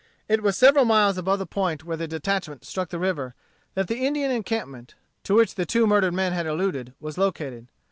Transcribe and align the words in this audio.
It 0.27 0.41
was 0.41 0.57
several 0.57 0.83
miles 0.83 1.19
above 1.19 1.37
the 1.37 1.45
point 1.45 1.83
where 1.83 1.95
the 1.95 2.07
detachment 2.07 2.65
struck 2.65 2.89
the 2.89 2.97
river 2.97 3.35
that 3.75 3.87
the 3.87 3.99
Indian 4.03 4.31
encampment, 4.31 4.95
to 5.25 5.35
which 5.35 5.53
the 5.53 5.65
two 5.67 5.85
murdered 5.85 6.15
men 6.15 6.33
had 6.33 6.47
alluded, 6.47 6.93
was 6.99 7.19
located. 7.19 7.67